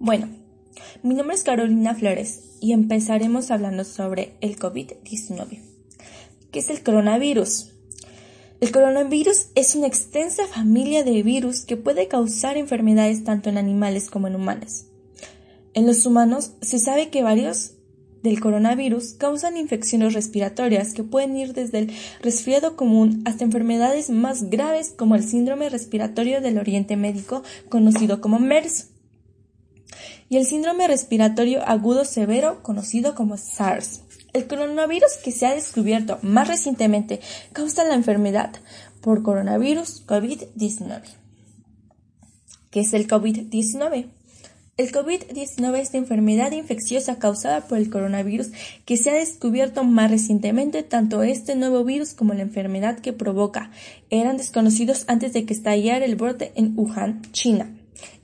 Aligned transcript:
Bueno, 0.00 0.28
mi 1.02 1.14
nombre 1.14 1.36
es 1.36 1.44
Carolina 1.44 1.94
Flores 1.94 2.56
y 2.60 2.72
empezaremos 2.72 3.50
hablando 3.50 3.84
sobre 3.84 4.34
el 4.40 4.58
COVID-19. 4.58 5.60
¿Qué 6.50 6.58
es 6.58 6.68
el 6.68 6.82
coronavirus? 6.82 7.70
El 8.60 8.72
coronavirus 8.72 9.46
es 9.54 9.76
una 9.76 9.86
extensa 9.86 10.46
familia 10.48 11.04
de 11.04 11.22
virus 11.22 11.64
que 11.64 11.76
puede 11.76 12.08
causar 12.08 12.56
enfermedades 12.56 13.22
tanto 13.22 13.50
en 13.50 13.56
animales 13.56 14.10
como 14.10 14.26
en 14.26 14.34
humanos. 14.34 14.86
En 15.74 15.86
los 15.86 16.06
humanos 16.06 16.52
se 16.60 16.80
sabe 16.80 17.10
que 17.10 17.22
varios 17.22 17.74
del 18.22 18.40
coronavirus 18.40 19.14
causan 19.14 19.56
infecciones 19.56 20.12
respiratorias 20.12 20.92
que 20.92 21.04
pueden 21.04 21.36
ir 21.36 21.52
desde 21.52 21.78
el 21.78 21.92
resfriado 22.20 22.74
común 22.74 23.22
hasta 23.26 23.44
enfermedades 23.44 24.10
más 24.10 24.50
graves 24.50 24.92
como 24.96 25.14
el 25.14 25.22
síndrome 25.22 25.68
respiratorio 25.68 26.40
del 26.40 26.58
Oriente 26.58 26.96
Médico 26.96 27.42
conocido 27.68 28.20
como 28.20 28.38
MERS 28.38 28.93
y 30.28 30.36
el 30.36 30.46
síndrome 30.46 30.88
respiratorio 30.88 31.66
agudo 31.66 32.04
severo 32.04 32.62
conocido 32.62 33.14
como 33.14 33.36
SARS. 33.36 34.00
El 34.32 34.46
coronavirus 34.46 35.18
que 35.22 35.30
se 35.30 35.46
ha 35.46 35.54
descubierto 35.54 36.18
más 36.22 36.48
recientemente 36.48 37.20
causa 37.52 37.84
la 37.84 37.94
enfermedad 37.94 38.52
por 39.00 39.22
coronavirus 39.22 40.06
COVID-19. 40.06 41.02
¿Qué 42.70 42.80
es 42.80 42.92
el 42.94 43.06
COVID-19? 43.06 44.06
El 44.76 44.90
COVID-19 44.90 45.78
es 45.78 45.92
la 45.92 46.00
enfermedad 46.00 46.50
infecciosa 46.50 47.20
causada 47.20 47.68
por 47.68 47.78
el 47.78 47.90
coronavirus 47.90 48.50
que 48.84 48.96
se 48.96 49.10
ha 49.10 49.14
descubierto 49.14 49.84
más 49.84 50.10
recientemente. 50.10 50.82
Tanto 50.82 51.22
este 51.22 51.54
nuevo 51.54 51.84
virus 51.84 52.12
como 52.12 52.34
la 52.34 52.42
enfermedad 52.42 52.98
que 52.98 53.12
provoca 53.12 53.70
eran 54.10 54.36
desconocidos 54.36 55.04
antes 55.06 55.32
de 55.32 55.44
que 55.44 55.54
estallara 55.54 56.04
el 56.04 56.16
brote 56.16 56.50
en 56.56 56.76
Wuhan, 56.76 57.22
China. 57.30 57.72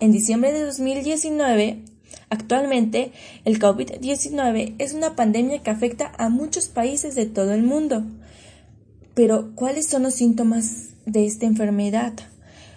En 0.01 0.11
diciembre 0.11 0.53
de 0.53 0.65
2019, 0.65 1.85
actualmente, 2.31 3.13
el 3.45 3.59
COVID-19 3.59 4.75
es 4.79 4.95
una 4.95 5.15
pandemia 5.15 5.63
que 5.63 5.71
afecta 5.71 6.13
a 6.17 6.29
muchos 6.29 6.69
países 6.69 7.15
de 7.15 7.27
todo 7.27 7.53
el 7.53 7.63
mundo. 7.63 8.05
Pero, 9.15 9.51
¿cuáles 9.55 9.87
son 9.87 10.05
los 10.05 10.15
síntomas 10.15 10.91
de 11.05 11.27
esta 11.27 11.47
enfermedad? 11.47 12.15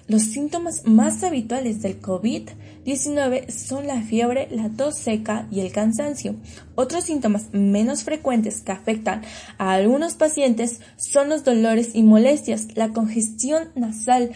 Los 0.08 0.24
síntomas 0.24 0.86
más 0.86 1.24
habituales 1.24 1.82
del 1.82 2.02
COVID-19 2.02 3.50
son 3.50 3.88
la 3.88 4.02
fiebre, 4.02 4.50
la 4.52 4.70
tos 4.70 4.98
seca 4.98 5.48
y 5.50 5.62
el 5.62 5.72
cansancio. 5.72 6.36
Otros 6.76 7.06
síntomas 7.06 7.54
menos 7.54 8.04
frecuentes 8.04 8.60
que 8.60 8.74
afectan 8.74 9.22
a 9.58 9.72
algunos 9.72 10.16
pacientes 10.16 10.82
son 10.98 11.30
los 11.30 11.46
dolores 11.46 11.92
y 11.94 12.04
molestias, 12.04 12.76
la 12.76 12.90
congestión 12.90 13.70
nasal 13.76 14.32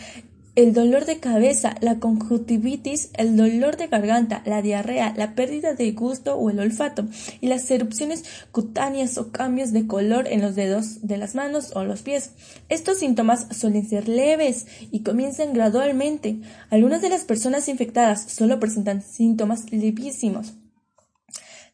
el 0.58 0.74
dolor 0.74 1.06
de 1.06 1.20
cabeza, 1.20 1.76
la 1.82 2.00
conjuntivitis, 2.00 3.12
el 3.14 3.38
dolor 3.38 3.78
de 3.78 3.86
garganta, 3.86 4.42
la 4.44 4.64
diarrea, 4.64 5.14
la 5.16 5.36
pérdida 5.36 5.76
de 5.76 5.92
gusto 5.92 6.36
o 6.36 6.50
el 6.50 6.60
olfato 6.60 7.06
y 7.42 7.46
las 7.46 7.70
erupciones 7.70 8.26
cutáneas 8.52 9.20
o 9.20 9.32
cambios 9.32 9.72
de 9.72 9.86
color 9.86 10.28
en 10.28 10.42
los 10.42 10.56
dedos 10.56 11.06
de 11.06 11.18
las 11.18 11.36
manos 11.36 11.74
o 11.76 11.84
los 11.84 12.02
pies. 12.02 12.32
Estos 12.70 12.98
síntomas 12.98 13.46
suelen 13.56 13.88
ser 13.88 14.10
leves 14.10 14.66
y 14.92 15.04
comienzan 15.04 15.54
gradualmente. 15.54 16.40
Algunas 16.72 17.04
de 17.04 17.10
las 17.10 17.24
personas 17.24 17.70
infectadas 17.70 18.24
solo 18.24 18.60
presentan 18.60 19.04
síntomas 19.04 19.72
levísimos. 19.72 20.54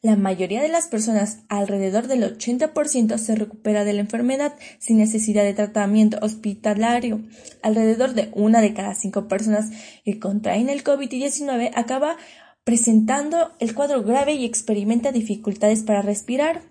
La 0.04 0.18
mayoría 0.18 0.62
de 0.62 0.68
las 0.68 0.88
personas, 0.88 1.40
alrededor 1.48 2.08
del 2.08 2.38
80%, 2.38 3.18
se 3.18 3.36
recupera 3.36 3.86
de 3.86 3.94
la 3.94 4.02
enfermedad 4.02 4.54
sin 4.78 4.98
necesidad 4.98 5.46
de 5.46 5.54
tratamiento 5.54 6.18
hospitalario. 6.22 7.22
Alrededor 7.62 8.14
de 8.14 8.30
una 8.34 8.60
de 8.60 8.74
cada 8.74 8.96
cinco 8.96 9.30
personas 9.30 9.70
que 10.04 10.20
contraen 10.20 10.68
el 10.68 10.84
COVID-19 10.84 11.72
acaba 11.74 12.18
presentando 12.66 13.54
el 13.60 13.74
cuadro 13.74 14.04
grave 14.04 14.34
y 14.34 14.44
experimenta 14.44 15.14
dificultades 15.14 15.84
para 15.84 16.02
respirar. 16.02 16.64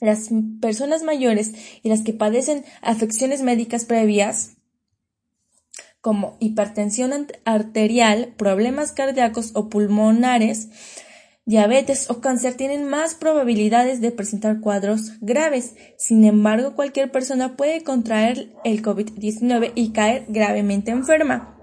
Las 0.00 0.30
personas 0.62 1.02
mayores 1.02 1.52
y 1.82 1.90
las 1.90 2.00
que 2.00 2.14
padecen 2.14 2.64
afecciones 2.80 3.42
médicas 3.42 3.84
previas 3.84 4.56
como 6.00 6.38
hipertensión 6.40 7.26
arterial, 7.44 8.32
problemas 8.38 8.92
cardíacos 8.92 9.50
o 9.52 9.68
pulmonares, 9.68 10.70
diabetes 11.48 12.10
o 12.10 12.20
cáncer 12.20 12.54
tienen 12.54 12.86
más 12.86 13.14
probabilidades 13.14 14.02
de 14.02 14.10
presentar 14.12 14.60
cuadros 14.60 15.12
graves. 15.22 15.74
Sin 15.96 16.26
embargo, 16.26 16.74
cualquier 16.74 17.10
persona 17.10 17.56
puede 17.56 17.82
contraer 17.82 18.50
el 18.64 18.82
COVID-19 18.82 19.72
y 19.74 19.92
caer 19.92 20.26
gravemente 20.28 20.90
enferma. 20.90 21.57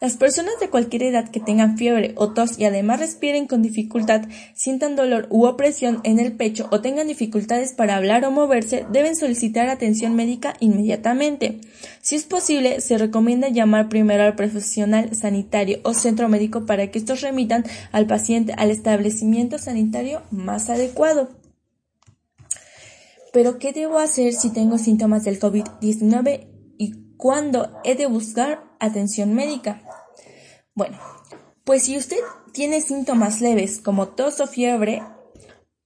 Las 0.00 0.16
personas 0.16 0.54
de 0.60 0.70
cualquier 0.70 1.02
edad 1.02 1.28
que 1.28 1.40
tengan 1.40 1.76
fiebre 1.76 2.12
o 2.14 2.32
tos 2.32 2.56
y 2.56 2.64
además 2.64 3.00
respiren 3.00 3.48
con 3.48 3.62
dificultad, 3.62 4.22
sientan 4.54 4.94
dolor 4.94 5.26
u 5.28 5.44
opresión 5.44 6.00
en 6.04 6.20
el 6.20 6.36
pecho 6.36 6.68
o 6.70 6.80
tengan 6.80 7.08
dificultades 7.08 7.72
para 7.72 7.96
hablar 7.96 8.24
o 8.24 8.30
moverse, 8.30 8.86
deben 8.92 9.16
solicitar 9.16 9.68
atención 9.68 10.14
médica 10.14 10.54
inmediatamente. 10.60 11.60
Si 12.00 12.14
es 12.14 12.26
posible, 12.26 12.80
se 12.80 12.96
recomienda 12.96 13.48
llamar 13.48 13.88
primero 13.88 14.22
al 14.22 14.36
profesional 14.36 15.16
sanitario 15.16 15.80
o 15.82 15.92
centro 15.94 16.28
médico 16.28 16.64
para 16.64 16.92
que 16.92 17.00
estos 17.00 17.20
remitan 17.22 17.64
al 17.90 18.06
paciente 18.06 18.52
al 18.56 18.70
establecimiento 18.70 19.58
sanitario 19.58 20.22
más 20.30 20.70
adecuado. 20.70 21.30
Pero, 23.32 23.58
¿qué 23.58 23.72
debo 23.72 23.98
hacer 23.98 24.32
si 24.32 24.50
tengo 24.50 24.78
síntomas 24.78 25.24
del 25.24 25.40
COVID-19 25.40 26.46
y 26.78 26.92
cuándo 27.16 27.72
he 27.82 27.96
de 27.96 28.06
buscar 28.06 28.62
atención 28.78 29.34
médica? 29.34 29.82
Bueno, 30.78 30.96
pues 31.64 31.82
si 31.82 31.96
usted 31.96 32.20
tiene 32.52 32.80
síntomas 32.80 33.40
leves 33.40 33.80
como 33.80 34.06
tos 34.06 34.38
o 34.38 34.46
fiebre 34.46 35.02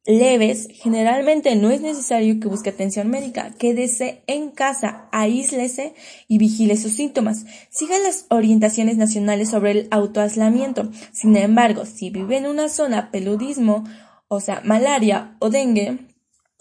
leves, 0.04 0.68
generalmente 0.70 1.56
no 1.56 1.70
es 1.70 1.80
necesario 1.80 2.38
que 2.38 2.48
busque 2.48 2.68
atención 2.68 3.08
médica. 3.08 3.54
Quédese 3.58 4.22
en 4.26 4.50
casa, 4.50 5.08
aíslese 5.10 5.94
y 6.28 6.36
vigile 6.36 6.76
sus 6.76 6.92
síntomas. 6.92 7.46
Siga 7.70 7.98
las 8.00 8.26
orientaciones 8.28 8.98
nacionales 8.98 9.48
sobre 9.48 9.70
el 9.70 9.88
autoaislamiento. 9.90 10.90
Sin 11.10 11.38
embargo, 11.38 11.86
si 11.86 12.10
vive 12.10 12.36
en 12.36 12.44
una 12.44 12.68
zona 12.68 13.10
peludismo, 13.10 13.84
o 14.28 14.40
sea, 14.40 14.60
malaria 14.62 15.38
o 15.38 15.48
dengue, 15.48 16.06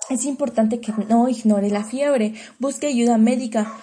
es 0.09 0.24
importante 0.24 0.80
que 0.80 0.94
no 1.09 1.28
ignore 1.28 1.69
la 1.69 1.84
fiebre, 1.84 2.34
busque 2.59 2.88
ayuda 2.88 3.18
médica. 3.18 3.78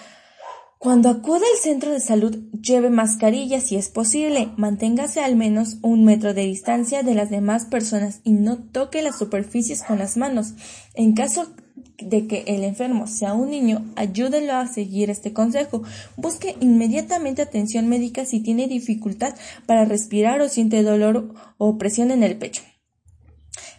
Cuando 0.79 1.09
acude 1.09 1.41
al 1.41 1.61
centro 1.61 1.91
de 1.91 1.99
salud, 1.99 2.37
lleve 2.53 2.89
mascarilla 2.89 3.59
si 3.59 3.75
es 3.75 3.89
posible, 3.89 4.53
manténgase 4.55 5.19
al 5.19 5.35
menos 5.35 5.75
un 5.81 6.05
metro 6.05 6.33
de 6.33 6.45
distancia 6.45 7.03
de 7.03 7.15
las 7.15 7.29
demás 7.29 7.65
personas 7.65 8.21
y 8.23 8.31
no 8.31 8.59
toque 8.59 9.01
las 9.01 9.17
superficies 9.17 9.83
con 9.83 9.99
las 9.99 10.15
manos. 10.15 10.53
En 10.93 11.11
caso 11.11 11.53
de 11.97 12.27
que 12.27 12.45
el 12.47 12.63
enfermo 12.63 13.07
sea 13.07 13.33
un 13.33 13.49
niño, 13.49 13.91
ayúdenlo 13.97 14.53
a 14.53 14.67
seguir 14.67 15.09
este 15.09 15.33
consejo. 15.33 15.83
Busque 16.15 16.55
inmediatamente 16.61 17.41
atención 17.41 17.89
médica 17.89 18.23
si 18.23 18.39
tiene 18.39 18.69
dificultad 18.69 19.35
para 19.65 19.83
respirar 19.83 20.39
o 20.39 20.47
siente 20.47 20.81
dolor 20.81 21.33
o 21.57 21.77
presión 21.77 22.09
en 22.09 22.23
el 22.23 22.37
pecho. 22.37 22.63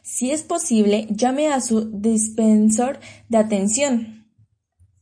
Si 0.02 0.32
es 0.32 0.42
posible, 0.42 1.06
llame 1.08 1.48
a 1.48 1.62
su 1.62 1.90
dispensor 1.98 3.00
de 3.30 3.38
atención 3.38 4.26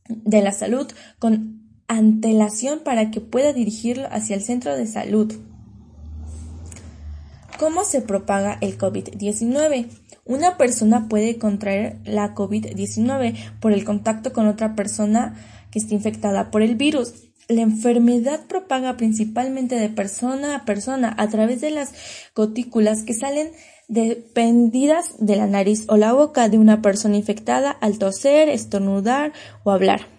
de 0.07 0.41
la 0.41 0.53
salud 0.53 0.89
con 1.19 1.58
antelación 1.89 2.79
para 2.85 3.11
que 3.11 3.19
pueda 3.19 3.51
dirigirlo 3.51 4.07
hacia 4.11 4.37
el 4.37 4.43
centro 4.43 4.77
de 4.77 4.87
salud. 4.87 5.33
¿Cómo 7.57 7.83
se 7.83 8.01
propaga 8.01 8.57
el 8.61 8.77
COVID-19? 8.77 9.87
Una 10.23 10.55
persona 10.55 11.09
puede 11.09 11.37
contraer 11.37 11.97
la 12.05 12.33
COVID-19 12.35 13.35
por 13.59 13.73
el 13.73 13.83
contacto 13.83 14.31
con 14.31 14.47
otra 14.47 14.75
persona 14.75 15.35
que 15.71 15.79
esté 15.79 15.95
infectada 15.95 16.51
por 16.51 16.61
el 16.61 16.75
virus. 16.75 17.13
La 17.49 17.61
enfermedad 17.61 18.45
propaga 18.47 18.95
principalmente 18.95 19.75
de 19.75 19.89
persona 19.89 20.55
a 20.55 20.65
persona 20.65 21.13
a 21.17 21.27
través 21.29 21.59
de 21.61 21.71
las 21.71 21.93
gotículas 22.35 23.03
que 23.03 23.15
salen 23.15 23.49
dependidas 23.87 25.15
de 25.17 25.35
la 25.35 25.47
nariz 25.47 25.85
o 25.87 25.97
la 25.97 26.13
boca 26.13 26.47
de 26.47 26.59
una 26.59 26.83
persona 26.83 27.17
infectada 27.17 27.71
al 27.71 27.97
toser, 27.97 28.47
estornudar 28.49 29.33
o 29.63 29.71
hablar. 29.71 30.18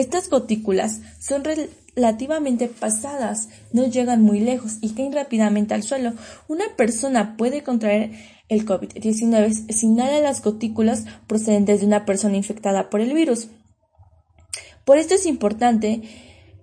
Estas 0.00 0.30
gotículas 0.30 1.02
son 1.18 1.42
relativamente 1.44 2.68
pasadas, 2.68 3.50
no 3.74 3.86
llegan 3.86 4.22
muy 4.22 4.40
lejos 4.40 4.78
y 4.80 4.94
caen 4.94 5.12
rápidamente 5.12 5.74
al 5.74 5.82
suelo. 5.82 6.14
Una 6.48 6.64
persona 6.74 7.36
puede 7.36 7.62
contraer 7.62 8.12
el 8.48 8.64
COVID-19 8.64 9.70
si 9.70 9.86
inhala 9.86 10.20
las 10.20 10.40
gotículas 10.40 11.04
procedentes 11.26 11.80
de 11.80 11.86
una 11.86 12.06
persona 12.06 12.38
infectada 12.38 12.88
por 12.88 13.02
el 13.02 13.12
virus. 13.12 13.48
Por 14.86 14.96
esto 14.96 15.14
es 15.14 15.26
importante 15.26 16.00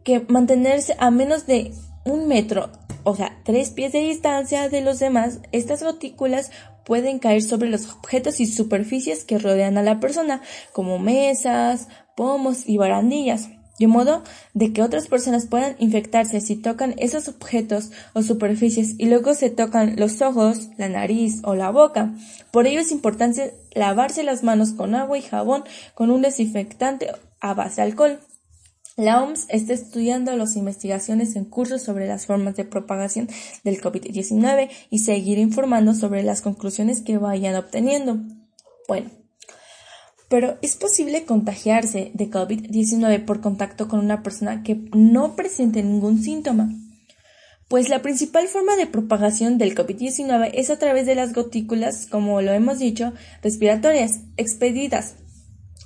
que 0.04 0.26
mantenerse 0.28 0.96
a 0.98 1.12
menos 1.12 1.46
de 1.46 1.76
un 2.06 2.28
metro, 2.28 2.72
o 3.04 3.16
sea, 3.16 3.40
tres 3.46 3.70
pies 3.70 3.92
de 3.92 4.00
distancia 4.00 4.68
de 4.68 4.82
los 4.82 4.98
demás. 4.98 5.42
Estas 5.52 5.84
gotículas 5.84 6.50
pueden 6.86 7.20
caer 7.20 7.44
sobre 7.44 7.70
los 7.70 7.88
objetos 7.92 8.40
y 8.40 8.48
superficies 8.48 9.26
que 9.26 9.38
rodean 9.38 9.78
a 9.78 9.84
la 9.84 10.00
persona, 10.00 10.42
como 10.74 10.98
mesas, 10.98 11.88
pomos 12.18 12.68
y 12.68 12.78
barandillas. 12.78 13.50
de 13.80 13.86
modo 13.86 14.24
de 14.56 14.74
que 14.74 14.82
otras 14.82 15.08
personas 15.08 15.46
puedan 15.46 15.76
infectarse 15.78 16.42
si 16.42 16.56
tocan 16.56 16.96
esos 16.98 17.28
objetos 17.28 17.92
o 18.14 18.24
superficies 18.24 18.96
y 18.98 19.06
luego 19.06 19.36
se 19.36 19.52
tocan 19.52 19.98
los 19.98 20.20
ojos, 20.24 20.70
la 20.80 20.90
nariz 20.90 21.42
o 21.44 21.54
la 21.54 21.70
boca. 21.70 22.12
Por 22.50 22.66
ello 22.66 22.80
es 22.80 22.92
importante 22.92 23.54
lavarse 23.76 24.24
las 24.24 24.42
manos 24.44 24.72
con 24.72 24.96
agua 24.96 25.20
y 25.20 25.22
jabón 25.22 25.64
con 25.94 26.10
un 26.10 26.24
desinfectante 26.24 27.12
a 27.40 27.54
base 27.54 27.82
de 27.82 27.88
alcohol. 27.90 28.20
La 28.96 29.22
OMS 29.22 29.46
está 29.50 29.74
estudiando 29.74 30.36
las 30.36 30.56
investigaciones 30.56 31.36
en 31.36 31.46
curso 31.46 31.78
sobre 31.78 32.08
las 32.08 32.26
formas 32.26 32.56
de 32.56 32.66
propagación 32.66 33.30
del 33.64 33.80
COVID-19 33.80 34.72
y 34.90 35.00
seguirá 35.00 35.40
informando 35.40 35.94
sobre 35.94 36.24
las 36.24 36.42
conclusiones 36.42 37.02
que 37.02 37.20
vayan 37.20 37.54
obteniendo. 37.54 38.18
Bueno, 38.88 39.12
pero 40.30 40.58
es 40.62 40.76
posible 40.76 41.26
contagiarse 41.26 42.12
de 42.14 42.30
COVID-19 42.30 43.26
por 43.26 43.42
contacto 43.42 43.88
con 43.88 44.00
una 44.00 44.24
persona 44.24 44.64
que 44.64 44.80
no 44.94 45.36
presente 45.36 45.84
ningún 45.84 46.22
síntoma. 46.22 46.70
Pues 47.68 47.90
la 47.90 48.02
principal 48.02 48.48
forma 48.48 48.76
de 48.76 48.88
propagación 48.88 49.58
del 49.58 49.76
COVID-19 49.76 50.52
es 50.54 50.70
a 50.70 50.80
través 50.80 51.06
de 51.06 51.16
las 51.16 51.34
gotículas, 51.34 52.08
como 52.08 52.42
lo 52.42 52.54
hemos 52.54 52.80
dicho, 52.80 53.14
respiratorias, 53.42 54.22
expedidas 54.38 55.16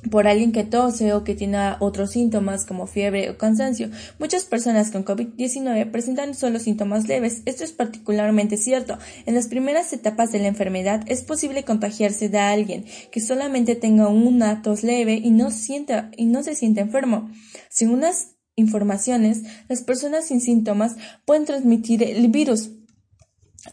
por 0.09 0.27
alguien 0.27 0.51
que 0.51 0.63
tose 0.63 1.13
o 1.13 1.23
que 1.23 1.35
tiene 1.35 1.75
otros 1.79 2.11
síntomas 2.11 2.65
como 2.65 2.87
fiebre 2.87 3.29
o 3.29 3.37
cansancio. 3.37 3.89
Muchas 4.19 4.45
personas 4.45 4.89
con 4.89 5.05
COVID-19 5.05 5.91
presentan 5.91 6.33
solo 6.33 6.59
síntomas 6.59 7.07
leves. 7.07 7.43
Esto 7.45 7.63
es 7.63 7.71
particularmente 7.71 8.57
cierto. 8.57 8.97
En 9.25 9.35
las 9.35 9.47
primeras 9.47 9.93
etapas 9.93 10.31
de 10.31 10.39
la 10.39 10.47
enfermedad 10.47 11.03
es 11.07 11.23
posible 11.23 11.63
contagiarse 11.63 12.29
de 12.29 12.39
alguien 12.39 12.85
que 13.11 13.21
solamente 13.21 13.75
tenga 13.75 14.07
una 14.07 14.61
tos 14.61 14.83
leve 14.83 15.13
y 15.13 15.29
no, 15.31 15.51
sienta, 15.51 16.09
y 16.17 16.25
no 16.25 16.41
se 16.43 16.55
siente 16.55 16.81
enfermo. 16.81 17.29
Según 17.69 17.99
unas 17.99 18.35
informaciones, 18.55 19.43
las 19.67 19.83
personas 19.83 20.27
sin 20.27 20.41
síntomas 20.41 20.95
pueden 21.25 21.45
transmitir 21.45 22.03
el 22.03 22.27
virus. 22.29 22.71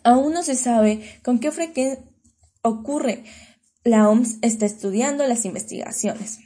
Aún 0.05 0.35
no 0.35 0.43
se 0.43 0.55
sabe 0.55 1.01
con 1.23 1.39
qué 1.39 1.51
frecuencia 1.51 2.05
ocurre 2.63 3.25
la 3.85 4.09
OMS 4.09 4.39
está 4.43 4.67
estudiando 4.67 5.27
las 5.27 5.45
investigaciones. 5.45 6.41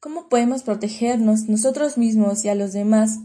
¿Cómo 0.00 0.28
podemos 0.28 0.62
protegernos 0.62 1.48
nosotros 1.48 1.98
mismos 1.98 2.44
y 2.44 2.48
a 2.48 2.54
los 2.54 2.72
demás 2.72 3.18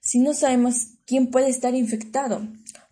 si 0.00 0.18
no 0.18 0.34
sabemos 0.34 0.88
quién 1.06 1.30
puede 1.30 1.48
estar 1.48 1.74
infectado? 1.74 2.46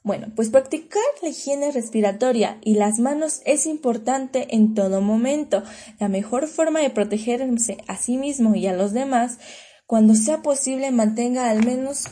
Bueno, 0.05 0.33
pues 0.35 0.51
practicar 0.51 1.03
la 1.23 1.29
higiene 1.29 1.71
respiratoria 1.71 2.59
y 2.63 2.75
las 2.75 2.99
manos 2.99 3.41
es 3.45 3.67
importante 3.67 4.55
en 4.55 4.75
todo 4.75 5.01
momento. 5.01 5.63
La 6.01 6.09
mejor 6.09 6.49
forma 6.49 6.81
de 6.81 6.91
protegerse 6.91 7.79
a 7.87 7.97
sí 7.97 8.17
mismo 8.17 8.57
y 8.57 8.67
a 8.67 8.73
los 8.73 8.93
demás, 8.93 9.39
cuando 9.87 10.17
sea 10.17 10.43
posible, 10.43 10.91
mantenga 10.91 11.51
al 11.51 11.65
menos 11.65 12.09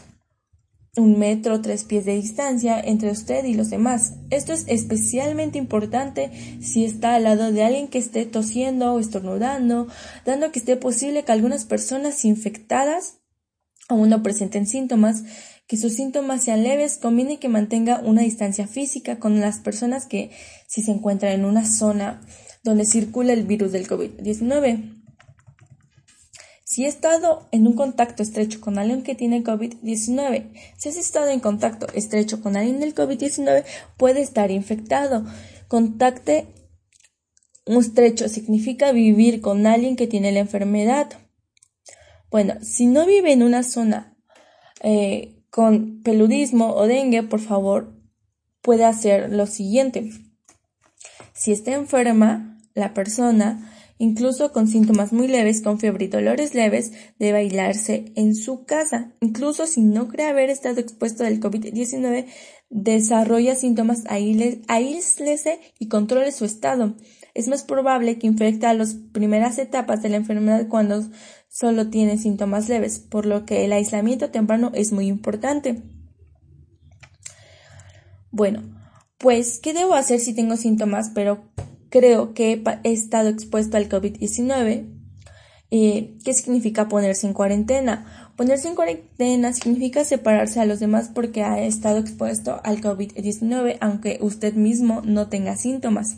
un 0.96 1.18
metro 1.18 1.60
tres 1.60 1.84
pies 1.84 2.04
de 2.04 2.16
distancia 2.16 2.80
entre 2.80 3.10
usted 3.10 3.44
y 3.44 3.54
los 3.54 3.70
demás. 3.70 4.14
Esto 4.30 4.52
es 4.52 4.64
especialmente 4.66 5.58
importante 5.58 6.30
si 6.60 6.84
está 6.84 7.14
al 7.14 7.24
lado 7.24 7.52
de 7.52 7.62
alguien 7.62 7.88
que 7.88 7.98
esté 7.98 8.26
tosiendo 8.26 8.94
o 8.94 8.98
estornudando, 8.98 9.86
dando 10.24 10.50
que 10.50 10.58
esté 10.58 10.76
posible 10.76 11.24
que 11.24 11.32
algunas 11.32 11.64
personas 11.64 12.24
infectadas 12.24 13.18
aún 13.88 14.08
no 14.08 14.22
presenten 14.22 14.66
síntomas, 14.66 15.24
que 15.66 15.76
sus 15.76 15.94
síntomas 15.94 16.44
sean 16.44 16.62
leves, 16.62 16.98
conviene 16.98 17.38
que 17.38 17.48
mantenga 17.48 18.00
una 18.04 18.22
distancia 18.22 18.66
física 18.66 19.18
con 19.18 19.40
las 19.40 19.58
personas 19.58 20.06
que 20.06 20.30
si 20.66 20.82
se 20.82 20.92
encuentran 20.92 21.32
en 21.32 21.44
una 21.44 21.64
zona 21.64 22.20
donde 22.62 22.84
circula 22.84 23.32
el 23.32 23.44
virus 23.44 23.72
del 23.72 23.88
COVID-19. 23.88 24.99
Si 26.70 26.84
he 26.84 26.86
estado 26.86 27.48
en 27.50 27.66
un 27.66 27.72
contacto 27.72 28.22
estrecho 28.22 28.60
con 28.60 28.78
alguien 28.78 29.02
que 29.02 29.16
tiene 29.16 29.42
COVID-19, 29.42 30.52
si 30.78 30.88
has 30.88 30.96
estado 30.96 31.28
en 31.30 31.40
contacto 31.40 31.88
estrecho 31.94 32.40
con 32.40 32.56
alguien 32.56 32.78
del 32.78 32.94
COVID-19, 32.94 33.64
puede 33.96 34.20
estar 34.20 34.52
infectado. 34.52 35.26
Contacte 35.66 36.46
estrecho 37.66 38.28
significa 38.28 38.92
vivir 38.92 39.40
con 39.40 39.66
alguien 39.66 39.96
que 39.96 40.06
tiene 40.06 40.30
la 40.30 40.38
enfermedad. 40.38 41.10
Bueno, 42.30 42.54
si 42.62 42.86
no 42.86 43.04
vive 43.04 43.32
en 43.32 43.42
una 43.42 43.64
zona 43.64 44.16
eh, 44.80 45.42
con 45.50 46.04
peludismo 46.04 46.72
o 46.76 46.86
dengue, 46.86 47.24
por 47.24 47.40
favor, 47.40 48.00
puede 48.62 48.84
hacer 48.84 49.32
lo 49.32 49.48
siguiente. 49.48 50.08
Si 51.32 51.50
está 51.50 51.72
enferma 51.72 52.60
la 52.74 52.94
persona, 52.94 53.66
incluso 54.00 54.50
con 54.50 54.66
síntomas 54.66 55.12
muy 55.12 55.28
leves, 55.28 55.60
con 55.60 55.78
fiebre 55.78 56.06
y 56.06 56.08
dolores 56.08 56.54
leves, 56.54 56.92
de 57.18 57.32
bailarse 57.32 58.12
en 58.16 58.34
su 58.34 58.64
casa. 58.64 59.12
Incluso 59.20 59.66
si 59.66 59.82
no 59.82 60.08
cree 60.08 60.26
haber 60.26 60.48
estado 60.48 60.80
expuesto 60.80 61.22
al 61.22 61.38
COVID-19, 61.38 62.24
desarrolla 62.70 63.54
síntomas, 63.54 64.04
aíslese 64.08 65.60
y 65.78 65.88
controle 65.88 66.32
su 66.32 66.46
estado. 66.46 66.96
Es 67.34 67.46
más 67.48 67.62
probable 67.62 68.18
que 68.18 68.26
infecte 68.26 68.66
a 68.66 68.74
las 68.74 68.94
primeras 68.94 69.58
etapas 69.58 70.02
de 70.02 70.08
la 70.08 70.16
enfermedad 70.16 70.66
cuando 70.68 71.04
solo 71.48 71.90
tiene 71.90 72.16
síntomas 72.16 72.70
leves, 72.70 73.00
por 73.00 73.26
lo 73.26 73.44
que 73.44 73.66
el 73.66 73.72
aislamiento 73.72 74.30
temprano 74.30 74.72
es 74.74 74.92
muy 74.92 75.08
importante. 75.08 75.82
Bueno, 78.30 78.62
pues, 79.18 79.58
¿qué 79.58 79.74
debo 79.74 79.92
hacer 79.92 80.20
si 80.20 80.34
tengo 80.34 80.56
síntomas, 80.56 81.10
pero 81.14 81.44
creo 81.90 82.32
que 82.32 82.62
he 82.84 82.92
estado 82.92 83.28
expuesto 83.28 83.76
al 83.76 83.88
COVID-19. 83.88 84.86
Eh, 85.72 86.18
¿Qué 86.24 86.32
significa 86.32 86.88
ponerse 86.88 87.26
en 87.26 87.34
cuarentena? 87.34 88.32
Ponerse 88.36 88.68
en 88.68 88.74
cuarentena 88.74 89.52
significa 89.52 90.04
separarse 90.04 90.60
a 90.60 90.64
los 90.64 90.80
demás 90.80 91.10
porque 91.14 91.44
ha 91.44 91.60
estado 91.60 91.98
expuesto 91.98 92.60
al 92.64 92.80
COVID-19 92.80 93.76
aunque 93.80 94.18
usted 94.22 94.54
mismo 94.54 95.02
no 95.04 95.28
tenga 95.28 95.56
síntomas. 95.56 96.16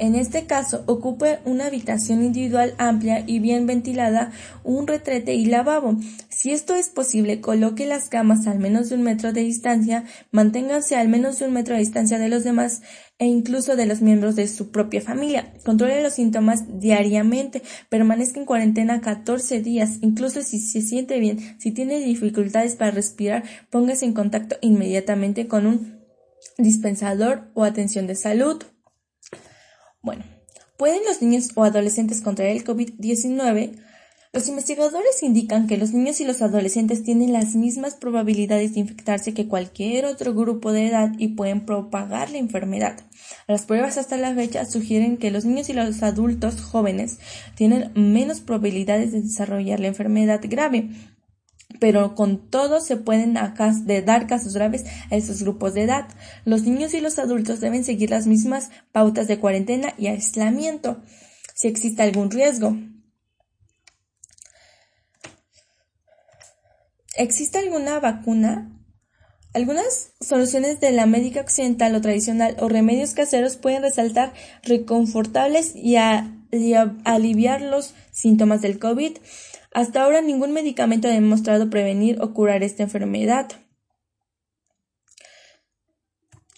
En 0.00 0.14
este 0.14 0.46
caso, 0.46 0.82
ocupe 0.86 1.40
una 1.44 1.66
habitación 1.66 2.22
individual 2.22 2.74
amplia 2.78 3.22
y 3.26 3.38
bien 3.38 3.66
ventilada, 3.66 4.32
un 4.64 4.86
retrete 4.86 5.34
y 5.34 5.44
lavabo. 5.44 5.96
Si 6.40 6.52
esto 6.52 6.74
es 6.74 6.88
posible, 6.88 7.42
coloque 7.42 7.84
las 7.84 8.08
camas 8.08 8.46
al 8.46 8.58
menos 8.58 8.88
de 8.88 8.94
un 8.94 9.02
metro 9.02 9.34
de 9.34 9.42
distancia, 9.42 10.04
manténganse 10.30 10.96
al 10.96 11.06
menos 11.06 11.38
de 11.38 11.44
un 11.44 11.52
metro 11.52 11.74
de 11.74 11.80
distancia 11.80 12.18
de 12.18 12.30
los 12.30 12.44
demás 12.44 12.80
e 13.18 13.26
incluso 13.26 13.76
de 13.76 13.84
los 13.84 14.00
miembros 14.00 14.36
de 14.36 14.48
su 14.48 14.70
propia 14.70 15.02
familia. 15.02 15.52
Controle 15.66 16.02
los 16.02 16.14
síntomas 16.14 16.80
diariamente, 16.80 17.60
permanezca 17.90 18.40
en 18.40 18.46
cuarentena 18.46 19.02
14 19.02 19.60
días, 19.60 19.98
incluso 20.00 20.40
si 20.40 20.60
se 20.60 20.80
siente 20.80 21.20
bien, 21.20 21.60
si 21.60 21.72
tiene 21.72 21.98
dificultades 21.98 22.74
para 22.74 22.92
respirar, 22.92 23.44
póngase 23.68 24.06
en 24.06 24.14
contacto 24.14 24.56
inmediatamente 24.62 25.46
con 25.46 25.66
un 25.66 26.00
dispensador 26.56 27.50
o 27.52 27.64
atención 27.64 28.06
de 28.06 28.14
salud. 28.14 28.64
Bueno, 30.00 30.24
¿pueden 30.78 31.04
los 31.04 31.20
niños 31.20 31.50
o 31.54 31.64
adolescentes 31.64 32.22
contraer 32.22 32.56
el 32.56 32.64
COVID-19? 32.64 33.89
Los 34.32 34.46
investigadores 34.46 35.24
indican 35.24 35.66
que 35.66 35.76
los 35.76 35.92
niños 35.92 36.20
y 36.20 36.24
los 36.24 36.40
adolescentes 36.40 37.02
tienen 37.02 37.32
las 37.32 37.56
mismas 37.56 37.94
probabilidades 37.94 38.74
de 38.74 38.80
infectarse 38.80 39.34
que 39.34 39.48
cualquier 39.48 40.04
otro 40.04 40.34
grupo 40.34 40.70
de 40.70 40.86
edad 40.86 41.10
y 41.18 41.28
pueden 41.28 41.66
propagar 41.66 42.30
la 42.30 42.38
enfermedad. 42.38 43.00
Las 43.48 43.64
pruebas 43.64 43.98
hasta 43.98 44.16
la 44.16 44.32
fecha 44.32 44.64
sugieren 44.66 45.16
que 45.16 45.32
los 45.32 45.44
niños 45.44 45.68
y 45.68 45.72
los 45.72 46.04
adultos 46.04 46.60
jóvenes 46.60 47.18
tienen 47.56 47.90
menos 47.96 48.40
probabilidades 48.40 49.10
de 49.10 49.22
desarrollar 49.22 49.80
la 49.80 49.88
enfermedad 49.88 50.40
grave, 50.44 50.90
pero 51.80 52.14
con 52.14 52.50
todo 52.50 52.80
se 52.80 52.96
pueden 52.96 53.34
dar 53.34 53.54
casos 53.54 54.54
graves 54.54 54.84
a 55.10 55.16
esos 55.16 55.42
grupos 55.42 55.74
de 55.74 55.82
edad. 55.82 56.06
Los 56.44 56.62
niños 56.62 56.94
y 56.94 57.00
los 57.00 57.18
adultos 57.18 57.58
deben 57.58 57.82
seguir 57.82 58.10
las 58.10 58.28
mismas 58.28 58.70
pautas 58.92 59.26
de 59.26 59.40
cuarentena 59.40 59.92
y 59.98 60.06
aislamiento 60.06 61.02
si 61.52 61.66
existe 61.66 62.02
algún 62.02 62.30
riesgo. 62.30 62.76
¿Existe 67.20 67.58
alguna 67.58 68.00
vacuna? 68.00 68.80
Algunas 69.52 70.14
soluciones 70.22 70.80
de 70.80 70.90
la 70.90 71.04
médica 71.04 71.42
occidental 71.42 71.94
o 71.94 72.00
tradicional 72.00 72.56
o 72.60 72.70
remedios 72.70 73.12
caseros 73.12 73.58
pueden 73.58 73.82
resaltar 73.82 74.32
reconfortables 74.62 75.76
y, 75.76 75.96
aliviar 75.96 77.60
los 77.60 77.94
síntomas 78.10 78.62
del 78.62 78.78
COVID. 78.78 79.18
Hasta 79.70 80.02
ahora 80.02 80.22
ningún 80.22 80.52
medicamento 80.52 81.08
ha 81.08 81.10
demostrado 81.10 81.68
prevenir 81.68 82.22
o 82.22 82.32
curar 82.32 82.62
esta 82.62 82.84
enfermedad. 82.84 83.50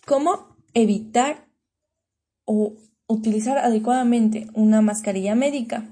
¿Cómo 0.06 0.56
evitar 0.74 1.48
o 2.44 2.76
utilizar 3.08 3.58
adecuadamente 3.58 4.46
una 4.54 4.80
mascarilla 4.80 5.34
médica? 5.34 5.88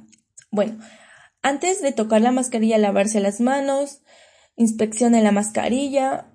Bueno, 0.53 0.79
antes 1.43 1.83
de 1.83 1.91
tocar 1.91 2.21
la 2.21 2.31
mascarilla, 2.31 2.79
lavarse 2.79 3.19
las 3.19 3.41
manos, 3.41 4.03
inspeccione 4.61 5.23
la 5.23 5.33
mascarilla, 5.33 6.27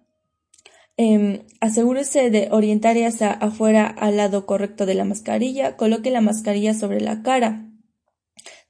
eh, 0.98 1.46
asegúrese 1.62 2.32
de 2.32 2.48
orientar 2.52 2.98
hacia 2.98 3.32
afuera 3.32 3.86
al 3.86 4.18
lado 4.18 4.48
correcto 4.48 4.88
de 4.88 4.96
la 4.96 5.06
mascarilla, 5.06 5.78
coloque 5.78 6.10
la 6.10 6.22
mascarilla 6.22 6.74
sobre 6.74 7.02
la 7.02 7.22
cara. 7.22 7.70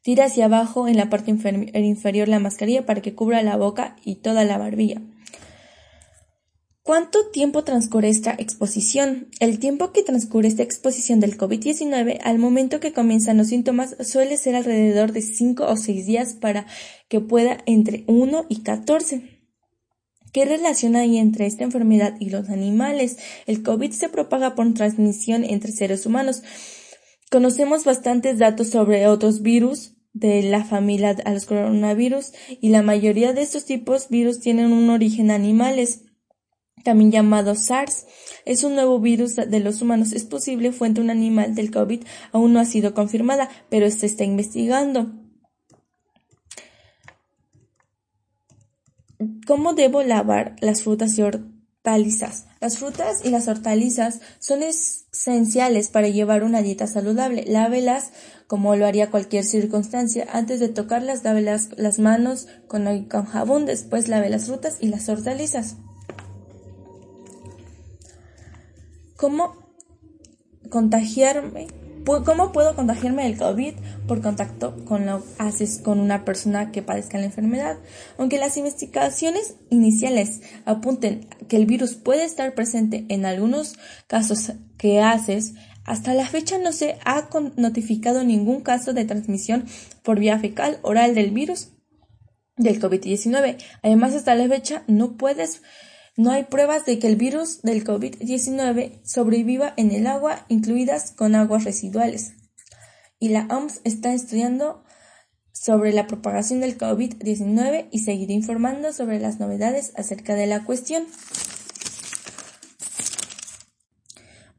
Tira 0.02 0.26
hacia 0.26 0.46
abajo 0.46 0.88
en 0.88 0.98
la 0.98 1.10
parte 1.10 1.32
inferior 1.32 2.28
la 2.28 2.40
mascarilla 2.40 2.86
para 2.86 3.02
que 3.02 3.16
cubra 3.16 3.42
la 3.44 3.56
boca 3.56 3.96
y 4.04 4.16
toda 4.16 4.44
la 4.44 4.58
barbilla. 4.58 5.02
¿Cuánto 6.84 7.30
tiempo 7.32 7.64
transcurre 7.64 8.10
esta 8.10 8.36
exposición? 8.38 9.30
El 9.40 9.58
tiempo 9.58 9.92
que 9.92 10.04
transcurre 10.04 10.50
esta 10.50 10.62
exposición 10.64 11.20
del 11.20 11.38
COVID-19 11.38 12.20
al 12.24 12.40
momento 12.40 12.80
que 12.80 12.94
comienzan 12.94 13.38
los 13.38 13.48
síntomas 13.48 13.96
suele 14.02 14.38
ser 14.38 14.56
alrededor 14.56 15.12
de 15.12 15.22
5 15.22 15.66
o 15.66 15.78
6 15.78 16.06
días 16.06 16.34
para 16.34 16.68
que 17.08 17.22
pueda 17.22 17.58
entre 17.66 18.04
1 18.06 18.46
y 18.50 18.62
14. 18.62 19.35
¿Qué 20.36 20.44
relación 20.44 20.98
hay 20.98 21.18
entre 21.18 21.46
esta 21.46 21.64
enfermedad 21.64 22.18
y 22.20 22.30
los 22.30 22.50
animales? 22.50 23.18
El 23.46 23.64
COVID 23.64 23.92
se 23.92 24.10
propaga 24.10 24.54
por 24.54 24.74
transmisión 24.74 25.46
entre 25.46 25.72
seres 25.72 26.06
humanos. 26.06 26.44
Conocemos 27.32 27.86
bastantes 27.86 28.38
datos 28.38 28.68
sobre 28.68 29.08
otros 29.08 29.42
virus 29.42 29.94
de 30.12 30.44
la 30.44 30.66
familia 30.66 31.16
a 31.24 31.32
los 31.32 31.46
coronavirus 31.46 32.34
y 32.60 32.68
la 32.68 32.82
mayoría 32.82 33.32
de 33.32 33.44
estos 33.44 33.64
tipos 33.64 34.10
virus 34.10 34.42
tienen 34.42 34.74
un 34.74 34.90
origen 34.90 35.32
animales 35.32 36.02
también 36.84 37.14
llamado 37.14 37.56
SARS. 37.56 38.06
Es 38.44 38.66
un 38.66 38.76
nuevo 38.76 39.00
virus 39.00 39.38
de 39.38 39.60
los 39.62 39.82
humanos. 39.82 40.12
Es 40.12 40.26
posible 40.26 40.74
fuente 40.74 41.00
un 41.00 41.12
animal 41.12 41.56
del 41.56 41.72
COVID. 41.72 42.04
Aún 42.34 42.52
no 42.52 42.60
ha 42.60 42.66
sido 42.66 42.94
confirmada, 42.94 43.50
pero 43.70 43.90
se 43.90 44.06
está 44.06 44.26
investigando. 44.26 45.14
¿Cómo 49.46 49.74
debo 49.74 50.04
lavar 50.04 50.56
las 50.62 50.84
frutas 50.84 51.18
y 51.18 51.22
hortalizas? 51.22 52.48
Las 52.60 52.78
frutas 52.78 53.24
y 53.24 53.30
las 53.30 53.48
hortalizas 53.48 54.22
son 54.40 54.64
esenciales 54.64 55.90
para 55.90 56.10
llevar 56.10 56.44
una 56.44 56.62
dieta 56.62 56.88
saludable. 56.88 57.46
Lávelas 57.48 58.12
como 58.48 58.76
lo 58.76 58.86
haría 58.86 59.12
cualquier 59.12 59.44
circunstancia. 59.44 60.28
Antes 60.32 60.60
de 60.60 60.70
tocarlas, 60.70 61.24
lave 61.24 61.42
las, 61.42 62.00
manos 62.00 62.48
con, 62.68 63.06
con 63.06 63.26
jabón. 63.26 63.66
Después 63.66 64.08
lave 64.08 64.30
las 64.30 64.46
frutas 64.46 64.78
y 64.82 64.88
las 64.88 65.08
hortalizas. 65.10 65.78
¿Cómo 69.16 69.56
contagiarme? 70.70 71.68
¿Cómo 72.06 72.52
puedo 72.52 72.76
contagiarme 72.76 73.24
del 73.24 73.38
COVID 73.38 73.74
por 74.08 74.22
contacto 74.22 74.86
con 74.86 75.08
lo 75.08 75.24
haces 75.40 75.80
con 75.80 76.00
una 76.00 76.24
persona 76.24 76.72
que 76.72 76.84
padezca 76.84 77.18
la 77.18 77.26
enfermedad? 77.26 77.78
Aunque 78.20 78.38
las 78.38 78.58
investigaciones 78.58 79.56
iniciales 79.72 80.42
apunten 80.66 81.28
que 81.48 81.58
el 81.58 81.66
virus 81.66 81.96
puede 81.96 82.24
estar 82.24 82.54
presente 82.54 83.06
en 83.10 83.26
algunos 83.26 83.80
casos 84.06 84.52
que 84.78 85.02
haces, 85.02 85.56
hasta 85.84 86.14
la 86.14 86.28
fecha 86.28 86.60
no 86.60 86.74
se 86.74 87.00
ha 87.06 87.28
notificado 87.58 88.24
ningún 88.24 88.62
caso 88.62 88.94
de 88.94 89.06
transmisión 89.06 89.66
por 90.04 90.20
vía 90.20 90.38
fecal 90.38 90.78
oral 90.84 91.16
del 91.16 91.32
virus 91.32 91.70
del 92.56 92.80
COVID-19. 92.80 93.58
Además, 93.82 94.14
hasta 94.14 94.36
la 94.36 94.48
fecha 94.48 94.84
no 94.88 95.18
puedes 95.18 95.64
no 96.18 96.32
hay 96.32 96.44
pruebas 96.44 96.86
de 96.86 96.98
que 96.98 97.08
el 97.08 97.18
virus 97.18 97.62
del 97.62 97.84
COVID-19 97.84 99.02
sobreviva 99.04 99.74
en 99.76 99.92
el 99.92 100.08
agua, 100.08 100.46
incluidas 100.48 101.12
con 101.12 101.36
aguas 101.36 101.66
residuales. 101.66 102.34
Y 103.20 103.30
la 103.30 103.48
OMS 103.50 103.82
está 103.84 104.14
estudiando 104.14 104.84
sobre 105.52 105.92
la 105.94 106.08
propagación 106.08 106.62
del 106.62 106.78
COVID-19 106.78 107.88
y 107.92 108.00
seguirá 108.00 108.34
informando 108.34 108.94
sobre 108.94 109.20
las 109.20 109.40
novedades 109.40 109.92
acerca 109.96 110.36
de 110.36 110.48
la 110.48 110.64
cuestión. 110.64 111.06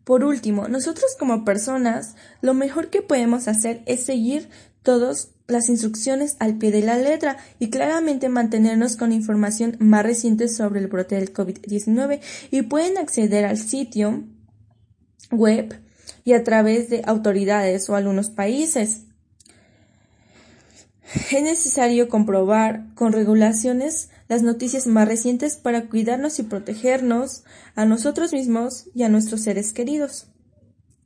Por 0.04 0.24
último, 0.24 0.68
nosotros 0.68 1.16
como 1.18 1.44
personas, 1.44 2.14
lo 2.40 2.54
mejor 2.54 2.90
que 2.90 3.02
podemos 3.02 3.48
hacer 3.48 3.82
es 3.86 4.04
seguir 4.04 4.50
todas 4.82 5.35
las 5.48 5.68
instrucciones 5.68 6.36
al 6.40 6.58
pie 6.58 6.70
de 6.70 6.82
la 6.82 6.96
letra 6.96 7.36
y 7.58 7.70
claramente 7.70 8.28
mantenernos 8.28 8.96
con 8.96 9.12
información 9.12 9.76
más 9.78 10.02
reciente 10.02 10.48
sobre 10.48 10.80
el 10.80 10.88
brote 10.88 11.14
del 11.16 11.32
COVID-19 11.32 12.20
y 12.50 12.62
pueden 12.62 12.98
acceder 12.98 13.44
al 13.44 13.58
sitio 13.58 14.24
web 15.30 15.80
y 16.24 16.32
a 16.32 16.44
través 16.44 16.90
de 16.90 17.02
autoridades 17.06 17.88
o 17.88 17.96
algunos 17.96 18.30
países. 18.30 19.02
Es 21.30 21.42
necesario 21.42 22.08
comprobar 22.08 22.92
con 22.94 23.12
regulaciones 23.12 24.10
las 24.28 24.42
noticias 24.42 24.88
más 24.88 25.06
recientes 25.06 25.56
para 25.56 25.88
cuidarnos 25.88 26.40
y 26.40 26.42
protegernos 26.42 27.44
a 27.76 27.84
nosotros 27.84 28.32
mismos 28.32 28.88
y 28.94 29.04
a 29.04 29.08
nuestros 29.08 29.42
seres 29.42 29.72
queridos. 29.72 30.26